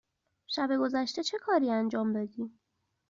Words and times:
شب 0.47 0.69
گذشته 0.79 1.23
چه 1.23 1.37
کاری 1.37 1.71
انجام 1.71 2.13
دادی؟ 2.13 2.51